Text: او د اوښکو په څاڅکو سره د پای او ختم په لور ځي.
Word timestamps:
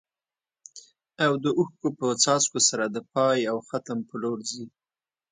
او 1.23 1.31
د 1.43 1.45
اوښکو 1.57 1.87
په 1.99 2.07
څاڅکو 2.23 2.59
سره 2.69 2.85
د 2.87 2.97
پای 3.13 3.39
او 3.51 3.57
ختم 3.67 3.99
په 4.09 4.15
لور 4.21 4.37
ځي. 4.51 4.65